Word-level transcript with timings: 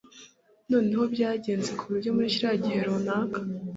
noneho, 0.71 1.03
byagenze 1.13 1.69
kuburyo 1.79 2.09
muri 2.15 2.33
kiriya 2.35 2.53
gihe 2.63 2.79
runaka 2.87 3.39